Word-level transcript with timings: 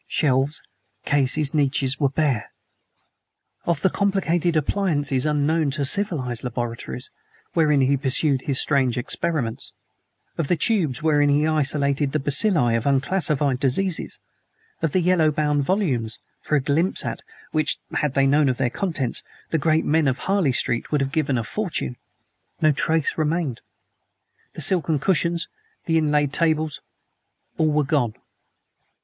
Shelves 0.07 0.63
cases 1.05 1.53
niches 1.53 1.99
were 1.99 2.09
bare. 2.09 2.51
Of 3.65 3.83
the 3.83 3.89
complicated 3.91 4.57
appliances 4.57 5.27
unknown 5.27 5.69
to 5.77 5.85
civilized 5.85 6.43
laboratories, 6.43 7.11
wherewith 7.53 7.81
he 7.81 7.95
pursued 7.97 8.41
his 8.41 8.59
strange 8.59 8.97
experiments, 8.97 9.73
of 10.39 10.47
the 10.47 10.55
tubes 10.55 11.03
wherein 11.03 11.29
he 11.29 11.45
isolated 11.45 12.13
the 12.13 12.19
bacilli 12.19 12.73
of 12.75 12.87
unclassified 12.87 13.59
diseases, 13.59 14.17
of 14.81 14.93
the 14.93 15.01
yellow 15.01 15.29
bound 15.29 15.61
volumes 15.61 16.17
for 16.41 16.55
a 16.55 16.59
glimpse 16.61 17.05
at 17.05 17.21
which 17.51 17.77
(had 17.91 18.15
they 18.15 18.25
known 18.25 18.49
of 18.49 18.57
their 18.57 18.71
contents) 18.71 19.21
the 19.51 19.59
great 19.59 19.85
men 19.85 20.07
of 20.07 20.17
Harley 20.17 20.51
Street 20.51 20.91
would 20.91 21.01
have 21.01 21.11
given 21.11 21.37
a 21.37 21.43
fortune 21.43 21.95
no 22.59 22.71
trace 22.71 23.19
remained. 23.19 23.61
The 24.53 24.61
silken 24.61 24.97
cushions; 24.97 25.47
the 25.85 25.99
inlaid 25.99 26.33
tables; 26.33 26.81
all 27.59 27.71
were 27.71 27.83
gone. 27.83 28.15